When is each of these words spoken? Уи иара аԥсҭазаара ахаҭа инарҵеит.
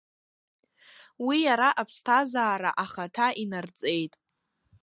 Уи 1.27 1.37
иара 1.47 1.69
аԥсҭазаара 1.81 2.69
ахаҭа 2.83 3.27
инарҵеит. 3.41 4.13